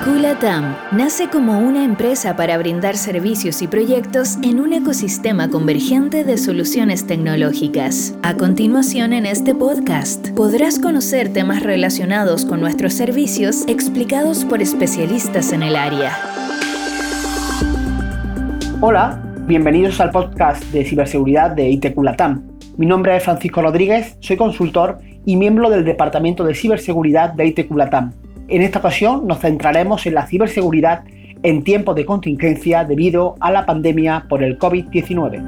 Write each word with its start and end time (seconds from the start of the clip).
Iteculatam 0.00 0.76
nace 0.92 1.28
como 1.28 1.58
una 1.58 1.84
empresa 1.84 2.34
para 2.34 2.56
brindar 2.56 2.96
servicios 2.96 3.60
y 3.60 3.66
proyectos 3.66 4.38
en 4.42 4.58
un 4.58 4.72
ecosistema 4.72 5.50
convergente 5.50 6.24
de 6.24 6.38
soluciones 6.38 7.06
tecnológicas. 7.06 8.14
A 8.22 8.34
continuación 8.34 9.12
en 9.12 9.26
este 9.26 9.54
podcast 9.54 10.30
podrás 10.30 10.78
conocer 10.78 11.34
temas 11.34 11.62
relacionados 11.62 12.46
con 12.46 12.60
nuestros 12.60 12.94
servicios 12.94 13.66
explicados 13.68 14.46
por 14.46 14.62
especialistas 14.62 15.52
en 15.52 15.64
el 15.64 15.76
área. 15.76 16.16
Hola, 18.80 19.22
bienvenidos 19.46 20.00
al 20.00 20.12
podcast 20.12 20.64
de 20.72 20.82
ciberseguridad 20.86 21.50
de 21.50 21.68
Iteculatam. 21.68 22.42
Mi 22.78 22.86
nombre 22.86 23.14
es 23.18 23.22
Francisco 23.22 23.60
Rodríguez, 23.60 24.16
soy 24.20 24.38
consultor 24.38 24.98
y 25.26 25.36
miembro 25.36 25.68
del 25.68 25.84
Departamento 25.84 26.42
de 26.44 26.54
Ciberseguridad 26.54 27.34
de 27.34 27.48
Iteculatam. 27.48 28.14
En 28.50 28.62
esta 28.62 28.80
ocasión 28.80 29.28
nos 29.28 29.38
centraremos 29.38 30.06
en 30.06 30.14
la 30.14 30.26
ciberseguridad 30.26 31.04
en 31.44 31.62
tiempos 31.62 31.94
de 31.94 32.04
contingencia 32.04 32.84
debido 32.84 33.36
a 33.38 33.52
la 33.52 33.64
pandemia 33.64 34.26
por 34.28 34.42
el 34.42 34.58
COVID-19. 34.58 35.40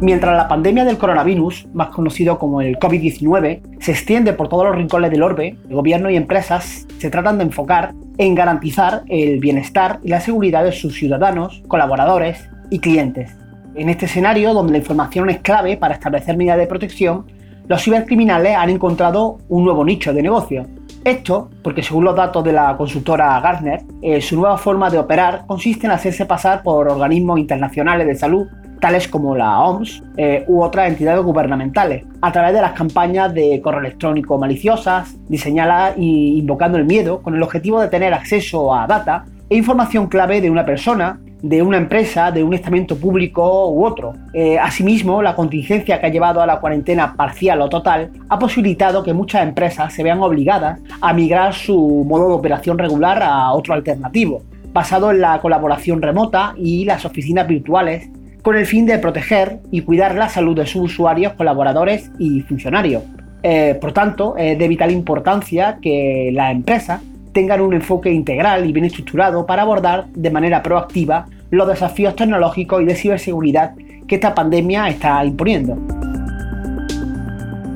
Mientras 0.00 0.36
la 0.36 0.46
pandemia 0.46 0.84
del 0.84 0.96
coronavirus, 0.96 1.66
más 1.72 1.88
conocido 1.88 2.38
como 2.38 2.60
el 2.60 2.78
COVID-19, 2.78 3.80
se 3.80 3.90
extiende 3.90 4.32
por 4.34 4.48
todos 4.48 4.66
los 4.66 4.76
rincones 4.76 5.10
del 5.10 5.24
orbe, 5.24 5.56
el 5.68 5.74
gobierno 5.74 6.10
y 6.10 6.16
empresas 6.16 6.86
se 6.98 7.10
tratan 7.10 7.38
de 7.38 7.44
enfocar 7.44 7.92
en 8.16 8.36
garantizar 8.36 9.02
el 9.08 9.40
bienestar 9.40 9.98
y 10.04 10.10
la 10.10 10.20
seguridad 10.20 10.62
de 10.62 10.70
sus 10.70 10.94
ciudadanos, 10.94 11.60
colaboradores 11.66 12.48
y 12.70 12.78
clientes. 12.78 13.36
En 13.74 13.88
este 13.88 14.06
escenario, 14.06 14.54
donde 14.54 14.70
la 14.70 14.78
información 14.78 15.28
es 15.28 15.40
clave 15.40 15.76
para 15.76 15.94
establecer 15.94 16.36
medidas 16.36 16.58
de 16.58 16.68
protección, 16.68 17.26
los 17.68 17.82
cibercriminales 17.82 18.56
han 18.56 18.70
encontrado 18.70 19.38
un 19.48 19.64
nuevo 19.64 19.84
nicho 19.84 20.12
de 20.14 20.22
negocio. 20.22 20.66
Esto 21.04 21.50
porque 21.62 21.82
según 21.82 22.04
los 22.04 22.16
datos 22.16 22.42
de 22.42 22.52
la 22.52 22.76
consultora 22.76 23.38
Gartner, 23.40 23.82
eh, 24.02 24.20
su 24.20 24.36
nueva 24.36 24.56
forma 24.56 24.90
de 24.90 24.98
operar 24.98 25.44
consiste 25.46 25.86
en 25.86 25.92
hacerse 25.92 26.24
pasar 26.24 26.62
por 26.62 26.88
organismos 26.88 27.38
internacionales 27.38 28.06
de 28.06 28.14
salud, 28.14 28.46
tales 28.80 29.06
como 29.06 29.36
la 29.36 29.60
OMS 29.60 30.02
eh, 30.16 30.44
u 30.48 30.62
otras 30.62 30.88
entidades 30.88 31.22
gubernamentales, 31.22 32.04
a 32.22 32.32
través 32.32 32.54
de 32.54 32.62
las 32.62 32.72
campañas 32.72 33.34
de 33.34 33.60
correo 33.60 33.80
electrónico 33.80 34.38
maliciosas, 34.38 35.16
diseñadas 35.28 35.96
e 35.96 36.02
invocando 36.02 36.78
el 36.78 36.84
miedo 36.84 37.20
con 37.22 37.34
el 37.34 37.42
objetivo 37.42 37.80
de 37.80 37.88
tener 37.88 38.14
acceso 38.14 38.74
a 38.74 38.86
data 38.86 39.24
e 39.50 39.56
información 39.56 40.06
clave 40.06 40.40
de 40.40 40.50
una 40.50 40.64
persona 40.64 41.20
de 41.42 41.62
una 41.62 41.76
empresa, 41.76 42.30
de 42.30 42.42
un 42.42 42.54
estamento 42.54 42.96
público 42.96 43.70
u 43.70 43.84
otro. 43.84 44.14
Eh, 44.32 44.58
asimismo, 44.58 45.22
la 45.22 45.34
contingencia 45.34 46.00
que 46.00 46.06
ha 46.06 46.10
llevado 46.10 46.40
a 46.40 46.46
la 46.46 46.60
cuarentena 46.60 47.14
parcial 47.14 47.60
o 47.62 47.68
total 47.68 48.10
ha 48.28 48.38
posibilitado 48.38 49.02
que 49.02 49.14
muchas 49.14 49.42
empresas 49.42 49.92
se 49.92 50.02
vean 50.02 50.20
obligadas 50.20 50.80
a 51.00 51.12
migrar 51.12 51.54
su 51.54 52.04
modo 52.06 52.28
de 52.28 52.34
operación 52.34 52.78
regular 52.78 53.22
a 53.22 53.52
otro 53.52 53.74
alternativo, 53.74 54.42
basado 54.72 55.10
en 55.10 55.20
la 55.20 55.40
colaboración 55.40 56.02
remota 56.02 56.54
y 56.56 56.84
las 56.84 57.04
oficinas 57.04 57.46
virtuales, 57.46 58.10
con 58.42 58.56
el 58.56 58.66
fin 58.66 58.86
de 58.86 58.98
proteger 58.98 59.60
y 59.70 59.82
cuidar 59.82 60.14
la 60.14 60.28
salud 60.28 60.56
de 60.56 60.66
sus 60.66 60.92
usuarios, 60.92 61.34
colaboradores 61.34 62.10
y 62.18 62.40
funcionarios. 62.42 63.02
Eh, 63.42 63.76
por 63.80 63.92
tanto, 63.92 64.36
es 64.36 64.58
de 64.58 64.68
vital 64.68 64.90
importancia 64.90 65.78
que 65.80 66.30
las 66.32 66.52
empresas 66.52 67.00
tengan 67.38 67.60
un 67.60 67.72
enfoque 67.72 68.10
integral 68.10 68.66
y 68.66 68.72
bien 68.72 68.84
estructurado 68.84 69.46
para 69.46 69.62
abordar 69.62 70.06
de 70.08 70.28
manera 70.28 70.60
proactiva 70.60 71.26
los 71.50 71.68
desafíos 71.68 72.16
tecnológicos 72.16 72.82
y 72.82 72.84
de 72.84 72.96
ciberseguridad 72.96 73.76
que 74.08 74.16
esta 74.16 74.34
pandemia 74.34 74.88
está 74.88 75.24
imponiendo. 75.24 75.78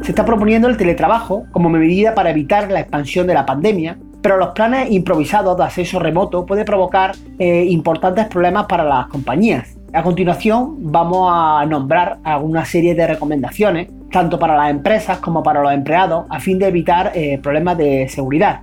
Se 0.02 0.10
está 0.10 0.24
proponiendo 0.24 0.66
el 0.68 0.76
teletrabajo 0.76 1.44
como 1.52 1.68
medida 1.68 2.12
para 2.12 2.30
evitar 2.30 2.72
la 2.72 2.80
expansión 2.80 3.28
de 3.28 3.34
la 3.34 3.46
pandemia, 3.46 3.98
pero 4.20 4.36
los 4.36 4.48
planes 4.48 4.90
improvisados 4.90 5.56
de 5.56 5.62
acceso 5.62 6.00
remoto 6.00 6.44
pueden 6.44 6.64
provocar 6.64 7.14
eh, 7.38 7.64
importantes 7.68 8.26
problemas 8.26 8.66
para 8.66 8.82
las 8.82 9.06
compañías. 9.06 9.76
A 9.92 10.02
continuación 10.02 10.90
vamos 10.90 11.30
a 11.32 11.64
nombrar 11.66 12.18
alguna 12.24 12.64
serie 12.64 12.96
de 12.96 13.06
recomendaciones, 13.06 13.88
tanto 14.10 14.40
para 14.40 14.56
las 14.56 14.72
empresas 14.72 15.18
como 15.18 15.44
para 15.44 15.62
los 15.62 15.72
empleados, 15.72 16.26
a 16.30 16.40
fin 16.40 16.58
de 16.58 16.66
evitar 16.66 17.12
eh, 17.14 17.38
problemas 17.40 17.78
de 17.78 18.08
seguridad. 18.08 18.62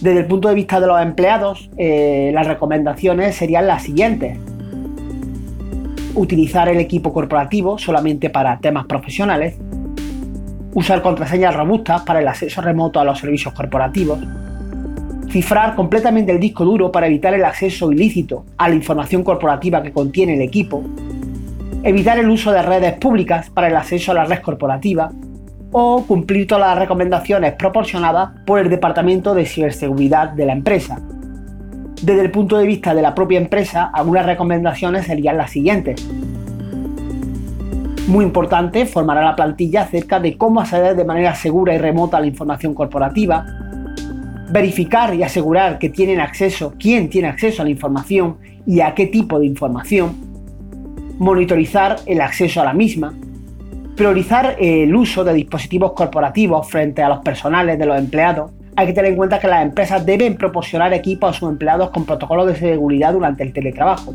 Desde 0.00 0.20
el 0.20 0.26
punto 0.26 0.48
de 0.48 0.54
vista 0.54 0.78
de 0.78 0.86
los 0.86 1.00
empleados, 1.00 1.70
eh, 1.78 2.30
las 2.34 2.46
recomendaciones 2.46 3.34
serían 3.34 3.66
las 3.66 3.82
siguientes. 3.82 4.38
Utilizar 6.14 6.68
el 6.68 6.78
equipo 6.78 7.14
corporativo 7.14 7.78
solamente 7.78 8.28
para 8.28 8.58
temas 8.58 8.84
profesionales. 8.84 9.56
Usar 10.74 11.00
contraseñas 11.00 11.56
robustas 11.56 12.02
para 12.02 12.20
el 12.20 12.28
acceso 12.28 12.60
remoto 12.60 13.00
a 13.00 13.04
los 13.04 13.18
servicios 13.18 13.54
corporativos. 13.54 14.18
Cifrar 15.30 15.74
completamente 15.74 16.30
el 16.30 16.40
disco 16.40 16.64
duro 16.64 16.92
para 16.92 17.06
evitar 17.06 17.32
el 17.32 17.44
acceso 17.44 17.90
ilícito 17.90 18.44
a 18.58 18.68
la 18.68 18.74
información 18.74 19.22
corporativa 19.22 19.82
que 19.82 19.92
contiene 19.92 20.34
el 20.34 20.42
equipo. 20.42 20.84
Evitar 21.82 22.18
el 22.18 22.28
uso 22.28 22.52
de 22.52 22.60
redes 22.60 22.94
públicas 22.98 23.48
para 23.48 23.68
el 23.68 23.76
acceso 23.76 24.12
a 24.12 24.14
la 24.14 24.24
red 24.26 24.40
corporativa 24.40 25.10
o 25.78 26.06
cumplir 26.06 26.46
todas 26.46 26.68
las 26.68 26.78
recomendaciones 26.78 27.52
proporcionadas 27.52 28.30
por 28.46 28.58
el 28.58 28.70
Departamento 28.70 29.34
de 29.34 29.44
Ciberseguridad 29.44 30.30
de 30.30 30.46
la 30.46 30.54
empresa. 30.54 31.02
Desde 32.00 32.22
el 32.22 32.30
punto 32.30 32.56
de 32.56 32.66
vista 32.66 32.94
de 32.94 33.02
la 33.02 33.14
propia 33.14 33.38
empresa, 33.38 33.90
algunas 33.92 34.24
recomendaciones 34.24 35.04
serían 35.04 35.36
las 35.36 35.50
siguientes. 35.50 36.02
Muy 38.08 38.24
importante, 38.24 38.86
formará 38.86 39.22
la 39.22 39.36
plantilla 39.36 39.82
acerca 39.82 40.18
de 40.18 40.38
cómo 40.38 40.62
acceder 40.62 40.96
de 40.96 41.04
manera 41.04 41.34
segura 41.34 41.74
y 41.74 41.78
remota 41.78 42.16
a 42.16 42.20
la 42.20 42.26
información 42.26 42.72
corporativa, 42.72 43.44
verificar 44.48 45.14
y 45.14 45.24
asegurar 45.24 45.78
que 45.78 45.90
acceso, 46.22 46.72
quién 46.78 47.10
tiene 47.10 47.28
acceso 47.28 47.60
a 47.60 47.66
la 47.66 47.70
información 47.70 48.38
y 48.66 48.80
a 48.80 48.94
qué 48.94 49.08
tipo 49.08 49.38
de 49.38 49.44
información, 49.44 50.16
monitorizar 51.18 51.96
el 52.06 52.22
acceso 52.22 52.62
a 52.62 52.64
la 52.64 52.72
misma, 52.72 53.12
Priorizar 53.96 54.56
el 54.58 54.94
uso 54.94 55.24
de 55.24 55.32
dispositivos 55.32 55.92
corporativos 55.92 56.68
frente 56.68 57.02
a 57.02 57.08
los 57.08 57.20
personales 57.20 57.78
de 57.78 57.86
los 57.86 57.98
empleados. 57.98 58.50
Hay 58.76 58.88
que 58.88 58.92
tener 58.92 59.12
en 59.12 59.16
cuenta 59.16 59.40
que 59.40 59.48
las 59.48 59.62
empresas 59.62 60.04
deben 60.04 60.36
proporcionar 60.36 60.92
equipos 60.92 61.30
a 61.30 61.38
sus 61.38 61.48
empleados 61.48 61.88
con 61.88 62.04
protocolos 62.04 62.46
de 62.46 62.56
seguridad 62.56 63.14
durante 63.14 63.42
el 63.42 63.54
teletrabajo. 63.54 64.12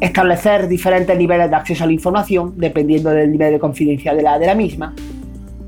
Establecer 0.00 0.66
diferentes 0.66 1.14
niveles 1.14 1.50
de 1.50 1.56
acceso 1.56 1.84
a 1.84 1.86
la 1.86 1.92
información 1.92 2.54
dependiendo 2.56 3.10
del 3.10 3.30
nivel 3.30 3.52
de 3.52 3.58
confidencialidad 3.58 4.40
de 4.40 4.46
la 4.46 4.54
misma. 4.54 4.94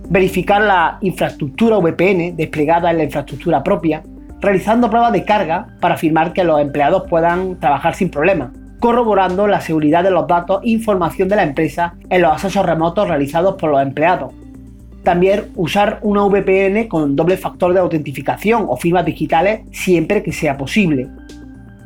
Verificar 0.09 0.63
la 0.63 0.97
infraestructura 1.03 1.77
VPN 1.77 2.35
desplegada 2.35 2.91
en 2.91 2.97
la 2.97 3.05
infraestructura 3.05 3.63
propia, 3.63 4.03
realizando 4.41 4.89
pruebas 4.89 5.13
de 5.13 5.27
carga 5.27 5.67
para 5.81 5.97
afirmar 5.97 6.33
que 6.33 6.45
los 6.45 6.63
empleados 6.63 7.03
puedan 7.07 7.61
trabajar 7.61 7.95
sin 7.95 8.09
problemas 8.09 8.53
corroborando 8.79 9.47
la 9.47 9.61
seguridad 9.61 10.05
de 10.05 10.11
los 10.11 10.27
datos 10.27 10.63
e 10.63 10.71
información 10.71 11.29
de 11.29 11.37
la 11.37 11.43
empresa 11.43 11.95
en 12.09 12.23
los 12.23 12.33
accesos 12.33 12.65
remotos 12.65 13.09
realizados 13.09 13.57
por 13.57 13.71
los 13.71 13.83
empleados. 13.83 14.33
También 15.03 15.47
usar 15.57 16.01
una 16.03 16.23
VPN 16.25 16.89
con 16.89 17.17
doble 17.17 17.37
factor 17.37 17.73
de 17.73 17.81
autentificación 17.81 18.67
o 18.69 18.77
firmas 18.77 19.05
digitales 19.05 19.61
siempre 19.73 20.23
que 20.23 20.33
sea 20.33 20.57
posible. 20.57 21.09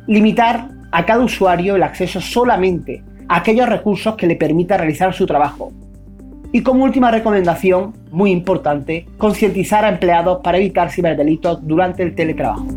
Limitar 0.07 0.69
a 0.91 1.05
cada 1.05 1.23
usuario 1.23 1.75
el 1.75 1.83
acceso 1.83 2.19
solamente 2.21 3.03
a 3.29 3.37
aquellos 3.37 3.69
recursos 3.69 4.15
que 4.15 4.27
le 4.27 4.35
permita 4.35 4.77
realizar 4.77 5.13
su 5.13 5.25
trabajo. 5.25 5.71
Y 6.51 6.61
como 6.61 6.83
última 6.83 7.09
recomendación, 7.09 7.93
muy 8.11 8.29
importante, 8.29 9.07
concientizar 9.17 9.85
a 9.85 9.89
empleados 9.89 10.41
para 10.43 10.59
evitar 10.59 10.91
ciberdelitos 10.91 11.65
durante 11.65 12.03
el 12.03 12.13
teletrabajo. 12.13 12.67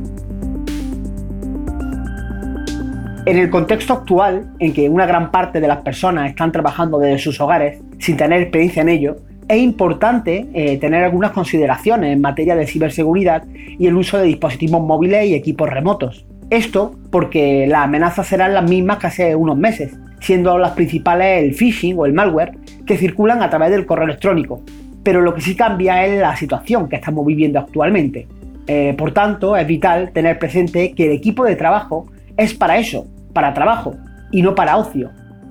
En 3.26 3.38
el 3.38 3.50
contexto 3.50 3.92
actual, 3.92 4.52
en 4.60 4.72
que 4.72 4.88
una 4.88 5.04
gran 5.04 5.32
parte 5.32 5.60
de 5.60 5.66
las 5.66 5.78
personas 5.78 6.30
están 6.30 6.52
trabajando 6.52 7.00
desde 7.00 7.18
sus 7.18 7.40
hogares 7.40 7.80
sin 7.98 8.16
tener 8.16 8.40
experiencia 8.40 8.82
en 8.82 8.88
ello, 8.88 9.16
es 9.48 9.58
importante 9.58 10.46
eh, 10.54 10.78
tener 10.78 11.02
algunas 11.02 11.32
consideraciones 11.32 12.12
en 12.12 12.20
materia 12.20 12.54
de 12.54 12.68
ciberseguridad 12.68 13.42
y 13.50 13.88
el 13.88 13.96
uso 13.96 14.18
de 14.18 14.28
dispositivos 14.28 14.80
móviles 14.80 15.26
y 15.26 15.34
equipos 15.34 15.68
remotos. 15.68 16.24
Esto 16.50 16.94
porque 17.10 17.66
las 17.66 17.82
amenazas 17.82 18.28
serán 18.28 18.54
las 18.54 18.70
mismas 18.70 18.98
que 18.98 19.08
hace 19.08 19.34
unos 19.34 19.58
meses, 19.58 19.98
siendo 20.20 20.56
las 20.56 20.74
principales 20.74 21.42
el 21.42 21.54
phishing 21.54 21.98
o 21.98 22.06
el 22.06 22.12
malware 22.12 22.52
que 22.86 22.96
circulan 22.96 23.42
a 23.42 23.50
través 23.50 23.72
del 23.72 23.86
correo 23.86 24.04
electrónico. 24.04 24.62
Pero 25.02 25.20
lo 25.20 25.34
que 25.34 25.40
sí 25.40 25.56
cambia 25.56 26.06
es 26.06 26.20
la 26.20 26.36
situación 26.36 26.88
que 26.88 26.94
estamos 26.94 27.26
viviendo 27.26 27.58
actualmente. 27.58 28.28
Eh, 28.68 28.94
por 28.96 29.10
tanto, 29.10 29.56
es 29.56 29.66
vital 29.66 30.12
tener 30.12 30.38
presente 30.38 30.92
que 30.92 31.06
el 31.06 31.12
equipo 31.12 31.44
de 31.44 31.56
trabajo 31.56 32.06
es 32.36 32.54
para 32.54 32.78
eso, 32.78 33.06
para 33.36 33.52
trabajo 33.52 33.94
y 34.30 34.40
no 34.40 34.54
para 34.54 34.78
ocio. 34.78 35.10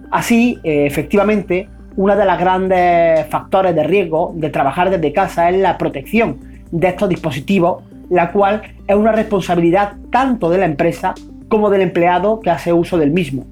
Así, 0.10 0.60
eh, 0.64 0.88
efectivamente, 0.88 1.70
uno 1.96 2.16
de 2.16 2.26
los 2.26 2.40
grandes 2.40 3.28
factores 3.28 3.76
de 3.76 3.84
riesgo 3.84 4.34
de 4.36 4.50
trabajar 4.50 4.90
desde 4.90 5.14
casa 5.14 5.52
es 5.52 5.58
la 5.62 5.78
protección 5.78 6.40
de 6.72 6.88
estos 6.88 7.08
dispositivos, 7.08 7.84
la 8.10 8.32
cual 8.32 8.64
es 8.88 8.96
una 8.96 9.12
responsabilidad 9.12 9.94
tanto 10.12 10.50
de 10.50 10.58
la 10.58 10.66
empresa 10.66 11.14
como 11.48 11.70
del 11.70 11.82
empleado 11.82 12.40
que 12.40 12.50
hace 12.50 12.74
uso 12.74 12.98
del 12.98 13.12
mismo. 13.12 13.46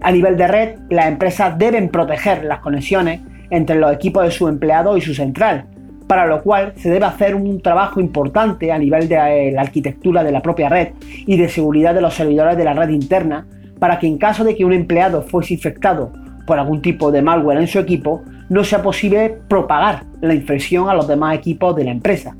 A 0.00 0.10
nivel 0.10 0.36
de 0.36 0.48
red, 0.48 0.78
las 0.90 1.06
empresas 1.06 1.56
deben 1.56 1.90
proteger 1.90 2.44
las 2.44 2.58
conexiones 2.58 3.20
entre 3.50 3.76
los 3.76 3.92
equipos 3.92 4.24
de 4.24 4.32
su 4.32 4.48
empleado 4.48 4.96
y 4.96 5.00
su 5.00 5.14
central, 5.14 5.66
para 6.08 6.26
lo 6.26 6.42
cual 6.42 6.72
se 6.74 6.90
debe 6.90 7.06
hacer 7.06 7.36
un 7.36 7.62
trabajo 7.62 8.00
importante 8.00 8.72
a 8.72 8.78
nivel 8.78 9.08
de 9.08 9.14
eh, 9.14 9.52
la 9.52 9.60
arquitectura 9.60 10.24
de 10.24 10.32
la 10.32 10.42
propia 10.42 10.68
red 10.68 10.88
y 11.24 11.36
de 11.36 11.48
seguridad 11.48 11.94
de 11.94 12.00
los 12.00 12.14
servidores 12.14 12.56
de 12.56 12.64
la 12.64 12.74
red 12.74 12.88
interna, 12.88 13.46
para 13.80 13.98
que 13.98 14.06
en 14.06 14.18
caso 14.18 14.44
de 14.44 14.54
que 14.54 14.64
un 14.64 14.72
empleado 14.72 15.22
fuese 15.22 15.54
infectado 15.54 16.12
por 16.46 16.58
algún 16.58 16.80
tipo 16.80 17.10
de 17.10 17.22
malware 17.22 17.58
en 17.58 17.66
su 17.66 17.78
equipo, 17.80 18.22
no 18.48 18.62
sea 18.62 18.82
posible 18.82 19.38
propagar 19.48 20.04
la 20.20 20.34
infección 20.34 20.88
a 20.88 20.94
los 20.94 21.08
demás 21.08 21.36
equipos 21.36 21.74
de 21.74 21.84
la 21.84 21.90
empresa. 21.90 22.36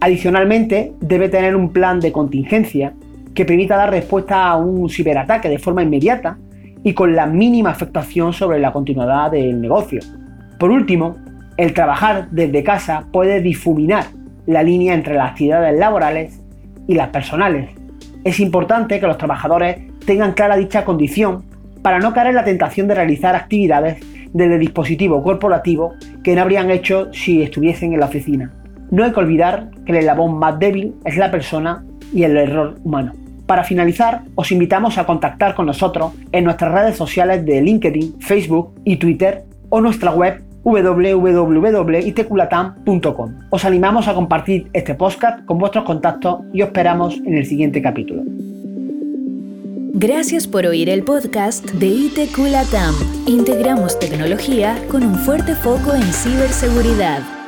Adicionalmente, 0.00 0.94
debe 1.00 1.28
tener 1.28 1.54
un 1.54 1.72
plan 1.72 2.00
de 2.00 2.12
contingencia 2.12 2.94
que 3.34 3.44
permita 3.44 3.76
dar 3.76 3.90
respuesta 3.90 4.48
a 4.48 4.56
un 4.56 4.88
ciberataque 4.88 5.48
de 5.48 5.58
forma 5.58 5.82
inmediata 5.82 6.38
y 6.82 6.94
con 6.94 7.14
la 7.14 7.26
mínima 7.26 7.70
afectación 7.70 8.32
sobre 8.32 8.58
la 8.58 8.72
continuidad 8.72 9.30
del 9.30 9.60
negocio. 9.60 10.00
Por 10.58 10.70
último, 10.70 11.16
el 11.56 11.74
trabajar 11.74 12.28
desde 12.30 12.62
casa 12.62 13.06
puede 13.12 13.42
difuminar 13.42 14.04
la 14.46 14.62
línea 14.62 14.94
entre 14.94 15.14
las 15.14 15.32
actividades 15.32 15.78
laborales 15.78 16.40
y 16.88 16.94
las 16.94 17.08
personales. 17.08 17.70
Es 18.24 18.40
importante 18.40 18.98
que 19.00 19.06
los 19.06 19.18
trabajadores 19.18 19.89
tengan 20.06 20.32
clara 20.32 20.56
dicha 20.56 20.84
condición 20.84 21.44
para 21.82 21.98
no 21.98 22.12
caer 22.12 22.28
en 22.28 22.34
la 22.34 22.44
tentación 22.44 22.88
de 22.88 22.94
realizar 22.94 23.34
actividades 23.34 23.98
desde 24.32 24.58
dispositivo 24.58 25.22
corporativo 25.22 25.94
que 26.22 26.34
no 26.34 26.42
habrían 26.42 26.70
hecho 26.70 27.12
si 27.12 27.42
estuviesen 27.42 27.92
en 27.92 28.00
la 28.00 28.06
oficina. 28.06 28.52
No 28.90 29.04
hay 29.04 29.12
que 29.12 29.20
olvidar 29.20 29.70
que 29.84 29.92
el 29.92 29.98
eslabón 29.98 30.38
más 30.38 30.58
débil 30.58 30.94
es 31.04 31.16
la 31.16 31.30
persona 31.30 31.84
y 32.12 32.24
el 32.24 32.36
error 32.36 32.74
humano. 32.82 33.12
Para 33.46 33.64
finalizar, 33.64 34.22
os 34.34 34.52
invitamos 34.52 34.98
a 34.98 35.06
contactar 35.06 35.54
con 35.54 35.64
nosotros 35.66 36.12
en 36.30 36.44
nuestras 36.44 36.72
redes 36.72 36.96
sociales 36.96 37.44
de 37.44 37.60
LinkedIn, 37.60 38.20
Facebook 38.20 38.72
y 38.84 38.96
Twitter 38.96 39.42
o 39.70 39.80
nuestra 39.80 40.12
web 40.12 40.44
www.iteculatam.com. 40.62 43.34
Os 43.50 43.64
animamos 43.64 44.06
a 44.08 44.14
compartir 44.14 44.68
este 44.72 44.94
podcast 44.94 45.44
con 45.46 45.58
vuestros 45.58 45.84
contactos 45.84 46.42
y 46.52 46.62
os 46.62 46.68
esperamos 46.68 47.18
en 47.26 47.34
el 47.34 47.44
siguiente 47.46 47.82
capítulo. 47.82 48.22
Gracias 49.92 50.46
por 50.46 50.66
oír 50.66 50.88
el 50.88 51.02
podcast 51.02 51.64
de 51.72 51.88
IT 51.88 52.30
Integramos 53.26 53.98
tecnología 53.98 54.80
con 54.88 55.02
un 55.02 55.16
fuerte 55.16 55.56
foco 55.56 55.92
en 55.94 56.04
ciberseguridad. 56.12 57.39